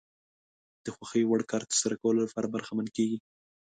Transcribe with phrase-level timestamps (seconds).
[0.83, 3.17] د خوښې وړ کار ترسره کولو لپاره برخمن کېږي.